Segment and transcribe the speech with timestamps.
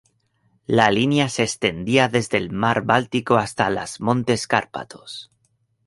[0.65, 5.31] La línea se extendía desde el mar Báltico hasta las montes Cárpatos.